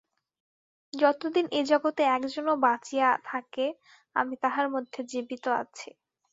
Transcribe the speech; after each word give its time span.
যতদিন 0.93 1.45
এ 1.51 1.61
জগতে 1.71 2.01
একজনও 2.15 2.55
বাঁচিয়া 2.63 3.09
থাকে, 3.25 3.65
আমি 4.15 4.35
তাহার 4.43 4.67
মধ্যে 4.69 4.99
জীবিত 5.11 5.45
আছি। 5.61 5.89